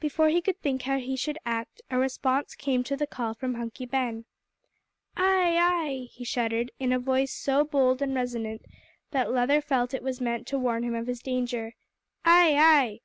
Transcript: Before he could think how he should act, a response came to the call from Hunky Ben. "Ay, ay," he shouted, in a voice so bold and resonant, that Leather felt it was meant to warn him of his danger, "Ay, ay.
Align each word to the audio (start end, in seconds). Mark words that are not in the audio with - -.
Before 0.00 0.30
he 0.30 0.42
could 0.42 0.60
think 0.60 0.82
how 0.82 0.98
he 0.98 1.14
should 1.14 1.38
act, 1.46 1.80
a 1.92 1.96
response 1.96 2.56
came 2.56 2.82
to 2.82 2.96
the 2.96 3.06
call 3.06 3.34
from 3.34 3.54
Hunky 3.54 3.86
Ben. 3.86 4.24
"Ay, 5.16 5.56
ay," 5.60 6.08
he 6.10 6.24
shouted, 6.24 6.72
in 6.80 6.92
a 6.92 6.98
voice 6.98 7.32
so 7.32 7.62
bold 7.62 8.02
and 8.02 8.12
resonant, 8.12 8.62
that 9.12 9.30
Leather 9.30 9.60
felt 9.60 9.94
it 9.94 10.02
was 10.02 10.20
meant 10.20 10.48
to 10.48 10.58
warn 10.58 10.82
him 10.82 10.96
of 10.96 11.06
his 11.06 11.20
danger, 11.22 11.76
"Ay, 12.24 12.56
ay. 12.58 12.98